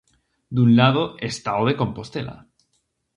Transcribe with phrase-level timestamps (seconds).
[0.55, 2.35] Dun lado está o de Compostela.